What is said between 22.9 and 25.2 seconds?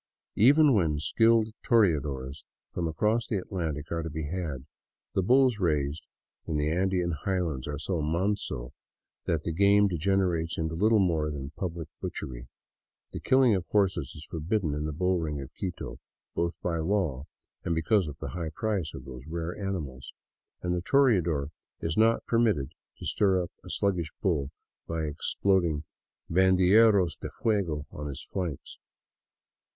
to stir up a sluggish bull by